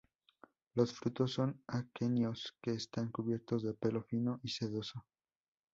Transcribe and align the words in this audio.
Los 0.73 0.93
frutos 0.93 1.31
son 1.33 1.61
aquenios 1.67 2.55
que 2.59 2.71
están 2.71 3.11
cubiertos 3.11 3.61
de 3.61 3.75
pelo 3.75 4.01
fino 4.01 4.39
y 4.41 4.49
sedoso. 4.49 5.05